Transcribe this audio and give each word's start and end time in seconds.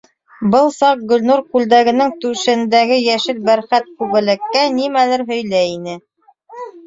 Был 0.53 0.69
саҡ 0.75 1.01
Гөлнур 1.09 1.41
күлдәгенең 1.57 2.13
түшендәге 2.23 2.97
йәшел 3.03 3.43
бәрхәт 3.51 3.91
күбәләккә 4.01 4.63
нимәлер 4.81 5.25
һөйләй 5.31 5.71
ине. 5.77 5.97